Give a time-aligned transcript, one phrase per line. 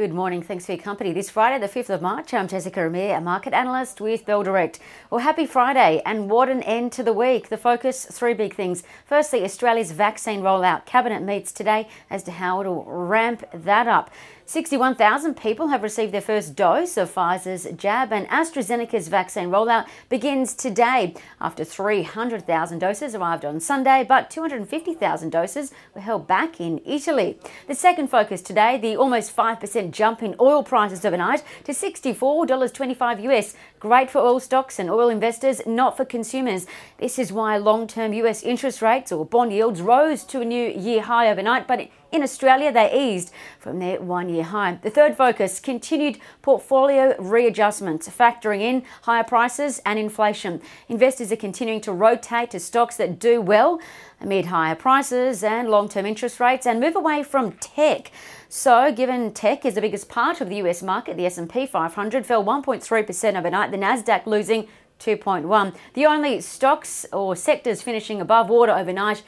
[0.00, 0.40] Good morning.
[0.40, 1.12] Thanks for your company.
[1.12, 4.78] This Friday, the 5th of March, I'm Jessica Amir, a market analyst with Bell Direct.
[5.10, 7.50] Well, happy Friday, and what an end to the week.
[7.50, 8.82] The focus three big things.
[9.04, 10.86] Firstly, Australia's vaccine rollout.
[10.86, 14.10] Cabinet meets today as to how it'll ramp that up.
[14.46, 20.54] 61,000 people have received their first dose of Pfizer's jab, and AstraZeneca's vaccine rollout begins
[20.54, 27.38] today after 300,000 doses arrived on Sunday, but 250,000 doses were held back in Italy.
[27.68, 33.54] The second focus today the almost 5% jump in oil prices overnight to $64.25 US.
[33.80, 36.66] Great for oil stocks and oil investors, not for consumers.
[36.98, 40.68] This is why long term US interest rates or bond yields rose to a new
[40.68, 44.78] year high overnight, but in Australia, they eased from their one year high.
[44.82, 50.60] The third focus continued portfolio readjustments, factoring in higher prices and inflation.
[50.88, 53.80] Investors are continuing to rotate to stocks that do well
[54.20, 58.10] amid higher prices and long term interest rates and move away from tech.
[58.48, 62.44] So, given tech is the biggest part of the US market, the S&P 500 fell
[62.44, 64.68] 1.3% overnight, the Nasdaq losing
[64.98, 65.74] 2.1.
[65.94, 69.22] The only stocks or sectors finishing above water overnight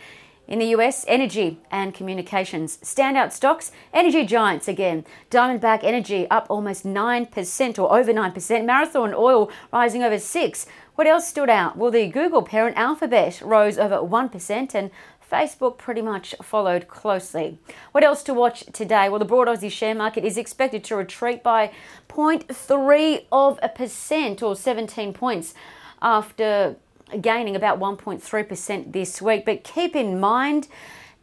[0.49, 2.77] in the US, energy and communications.
[2.79, 5.05] Standout stocks, energy giants again.
[5.31, 8.65] Diamondback Energy up almost 9% or over 9%.
[8.65, 11.77] Marathon Oil rising over 6 What else stood out?
[11.77, 14.91] Well, the Google parent Alphabet rose over 1% and
[15.33, 17.59] Facebook pretty much followed closely.
[17.93, 19.09] What else to watch today?
[19.09, 21.73] Well, the broad Aussie share market is expected to retreat by
[22.09, 25.55] 0.3 of a percent or 17 points
[26.03, 26.77] after
[27.21, 29.47] gaining about 1.3% this week.
[29.47, 30.69] But keep in mind,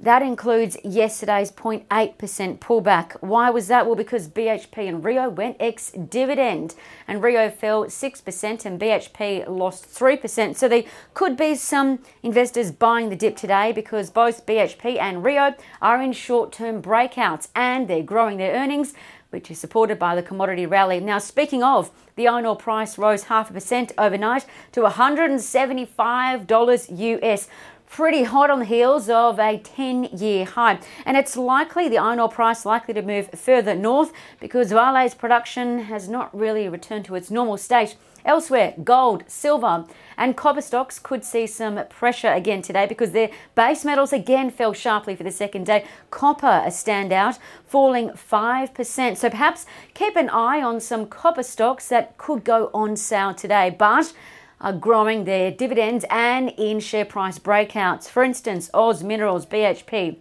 [0.01, 3.21] that includes yesterday's 0.8% pullback.
[3.21, 3.85] Why was that?
[3.85, 6.75] Well, because BHP and Rio went ex dividend,
[7.05, 10.55] and Rio fell 6% and BHP lost 3%.
[10.55, 15.53] So there could be some investors buying the dip today because both BHP and Rio
[15.81, 18.93] are in short term breakouts and they're growing their earnings
[19.29, 20.99] which is supported by the commodity rally.
[20.99, 27.47] Now, speaking of, the iron ore price rose half a percent overnight to $175 US.
[27.89, 30.79] Pretty hot on the heels of a 10 year high.
[31.05, 35.79] And it's likely the iron ore price likely to move further north because Vale's production
[35.79, 37.97] has not really returned to its normal state.
[38.23, 39.85] Elsewhere, gold, silver,
[40.17, 44.73] and copper stocks could see some pressure again today because their base metals again fell
[44.73, 45.83] sharply for the second day.
[46.11, 49.17] Copper, a standout, falling 5%.
[49.17, 53.75] So perhaps keep an eye on some copper stocks that could go on sale today,
[53.77, 54.13] but
[54.61, 58.09] are growing their dividends and in share price breakouts.
[58.09, 60.17] For instance, Oz Minerals, BHP,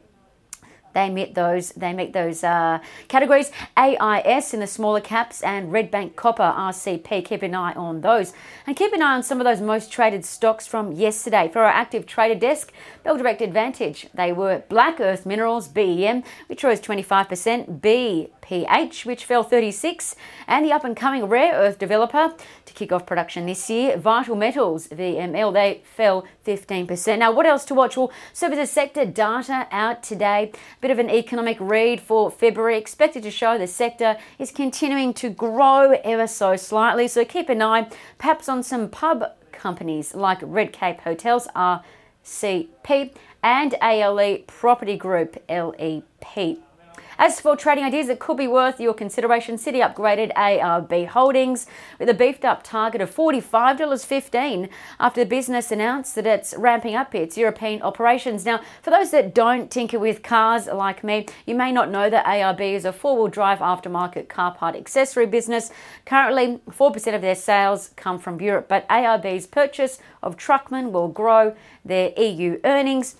[0.98, 3.52] they meet those they meet those uh, categories.
[3.76, 7.24] AIS in the smaller caps and Red Bank Copper RCP.
[7.24, 8.32] Keep an eye on those
[8.66, 11.48] and keep an eye on some of those most traded stocks from yesterday.
[11.52, 12.72] For our active trader desk,
[13.04, 14.08] Bell Direct Advantage.
[14.12, 17.80] They were Black Earth Minerals BEM, which rose 25%.
[17.80, 20.16] B PH, which fell 36,
[20.46, 22.32] and the up and coming rare earth developer
[22.64, 27.18] to kick off production this year, Vital Metals, VML, they fell 15%.
[27.18, 27.98] Now, what else to watch?
[27.98, 30.52] Well, services sector data out today.
[30.88, 35.28] Bit of an economic read for February, expected to show the sector is continuing to
[35.28, 37.06] grow ever so slightly.
[37.08, 39.22] So keep an eye perhaps on some pub
[39.52, 46.58] companies like Red Cape Hotels, RCP, and ALE Property Group, LEP.
[47.20, 51.66] As for trading ideas that could be worth your consideration, Citi upgraded ARB Holdings
[51.98, 54.68] with a beefed up target of $45.15
[55.00, 58.46] after the business announced that it's ramping up its European operations.
[58.46, 62.24] Now, for those that don't tinker with cars like me, you may not know that
[62.24, 65.72] ARB is a four wheel drive aftermarket car part accessory business.
[66.06, 71.56] Currently, 4% of their sales come from Europe, but ARB's purchase of Truckman will grow
[71.84, 73.16] their EU earnings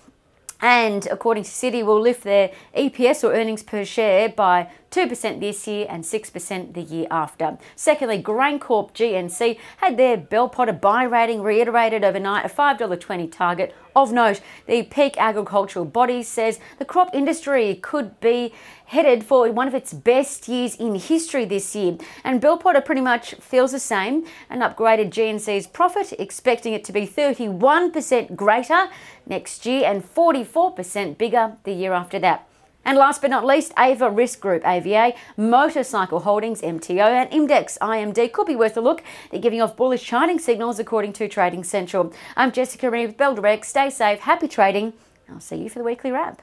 [0.61, 5.67] and according to Citi, will lift their EPS or earnings per share by 2% this
[5.67, 7.57] year and 6% the year after.
[7.75, 13.75] Secondly, GrainCorp GNC had their Bell Potter buy rating reiterated overnight, a $5.20 target.
[13.95, 18.53] Of note, the peak agricultural body says the crop industry could be
[18.85, 21.97] headed for one of its best years in history this year.
[22.23, 26.93] And Bell Potter pretty much feels the same and upgraded GNC's profit, expecting it to
[26.93, 28.87] be 31% greater
[29.25, 32.48] next year and 44% bigger the year after that.
[32.85, 38.31] And last but not least, Ava Risk Group, AVA, Motorcycle Holdings, MTO, and Imdex, IMD
[38.31, 39.03] could be worth a look.
[39.29, 42.13] They're giving off bullish charting signals according to Trading Central.
[42.35, 43.65] I'm Jessica Amir, Bell Direct.
[43.65, 44.93] Stay safe, happy trading.
[45.29, 46.41] I'll see you for the weekly wrap.